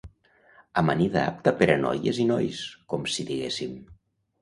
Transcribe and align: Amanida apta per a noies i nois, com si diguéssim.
Amanida 0.83 1.27
apta 1.33 1.53
per 1.61 1.69
a 1.75 1.77
noies 1.83 2.25
i 2.25 2.29
nois, 2.33 2.65
com 2.95 3.09
si 3.19 3.31
diguéssim. 3.33 3.81